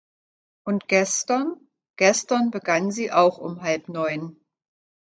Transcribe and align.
Und 0.65 0.87
gestern?- 0.87 1.59
Gestern 1.95 2.49
begann 2.49 2.89
sie 2.89 3.11
auch 3.11 3.37
um 3.37 3.61
halb 3.61 3.87
neun. 3.87 4.41